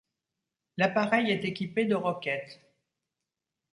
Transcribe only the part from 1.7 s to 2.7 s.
de roquettes.